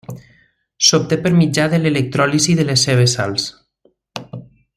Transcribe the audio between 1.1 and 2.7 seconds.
per mitjà de l'electròlisi de